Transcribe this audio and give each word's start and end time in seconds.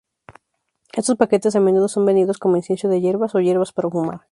Estos 0.99 1.19
paquetes 1.21 1.55
a 1.55 1.59
menudo 1.67 1.87
son 1.87 2.07
vendidos 2.07 2.39
como 2.39 2.55
incienso 2.57 2.87
de 2.89 3.01
hierbas 3.01 3.35
o 3.35 3.39
"hierbas 3.39 3.71
para 3.71 3.91
fumar". 3.91 4.19